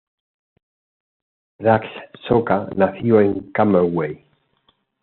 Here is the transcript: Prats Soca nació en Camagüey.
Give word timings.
Prats 1.59 1.95
Soca 2.25 2.59
nació 2.75 3.21
en 3.21 3.51
Camagüey. 3.51 4.25